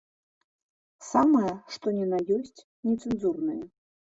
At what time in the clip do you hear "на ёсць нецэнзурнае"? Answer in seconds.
2.15-3.63